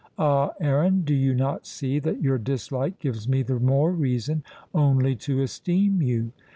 Ah, 0.17 0.53
Aaron, 0.59 1.03
do 1.03 1.13
you 1.13 1.35
not 1.35 1.67
see 1.67 1.99
that 1.99 2.23
your 2.23 2.39
dislike 2.39 2.97
gives 2.97 3.27
me 3.29 3.43
the 3.43 3.59
more 3.59 3.91
reason 3.91 4.43
only 4.73 5.15
to 5.17 5.43
esteem 5.43 6.01
you?" 6.01 6.31